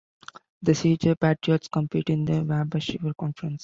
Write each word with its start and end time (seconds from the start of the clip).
The 0.63 0.73
Seeger 0.73 1.13
Patriots 1.15 1.67
compete 1.67 2.09
in 2.09 2.25
the 2.25 2.41
Wabash 2.43 2.89
River 2.93 3.13
Conference. 3.13 3.59